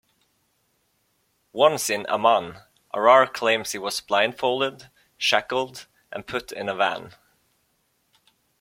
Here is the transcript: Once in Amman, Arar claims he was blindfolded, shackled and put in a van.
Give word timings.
Once 1.53 1.87
in 1.87 2.07
Amman, 2.09 2.59
Arar 2.91 3.31
claims 3.31 3.73
he 3.73 3.77
was 3.77 4.01
blindfolded, 4.01 4.89
shackled 5.15 5.85
and 6.11 6.25
put 6.25 6.51
in 6.51 6.67
a 6.69 6.73
van. 6.75 7.11